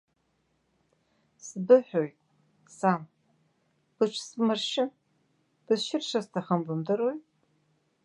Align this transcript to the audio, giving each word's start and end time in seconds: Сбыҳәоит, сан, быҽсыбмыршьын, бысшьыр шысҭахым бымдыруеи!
Сбыҳәоит, 1.45 2.15
сан, 2.77 3.01
быҽсыбмыршьын, 3.95 4.89
бысшьыр 5.65 6.03
шысҭахым 6.07 6.61
бымдыруеи! 6.65 7.17